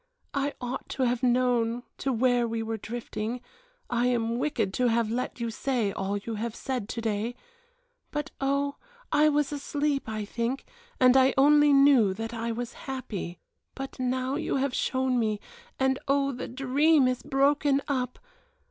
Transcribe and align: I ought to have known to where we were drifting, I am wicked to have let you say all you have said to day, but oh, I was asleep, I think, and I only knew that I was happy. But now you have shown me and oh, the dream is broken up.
I 0.33 0.55
ought 0.59 0.89
to 0.97 1.03
have 1.03 1.21
known 1.21 1.83
to 1.99 2.11
where 2.11 2.47
we 2.47 2.63
were 2.63 2.77
drifting, 2.77 3.39
I 3.87 4.07
am 4.07 4.39
wicked 4.39 4.73
to 4.73 4.87
have 4.87 5.11
let 5.11 5.39
you 5.39 5.51
say 5.51 5.91
all 5.91 6.17
you 6.17 6.33
have 6.33 6.55
said 6.55 6.89
to 6.89 7.01
day, 7.01 7.35
but 8.09 8.31
oh, 8.41 8.77
I 9.11 9.29
was 9.29 9.51
asleep, 9.51 10.09
I 10.09 10.25
think, 10.25 10.65
and 10.99 11.15
I 11.15 11.35
only 11.37 11.71
knew 11.71 12.15
that 12.15 12.33
I 12.33 12.51
was 12.51 12.73
happy. 12.89 13.41
But 13.75 13.99
now 13.99 14.37
you 14.37 14.55
have 14.55 14.73
shown 14.73 15.19
me 15.19 15.39
and 15.79 15.99
oh, 16.07 16.31
the 16.31 16.47
dream 16.47 17.07
is 17.07 17.21
broken 17.21 17.79
up. 17.87 18.17